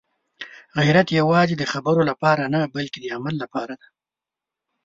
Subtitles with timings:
[0.83, 3.89] غیرت یوازې د خبرو لپاره نه، بلکې د عمل لپاره دی.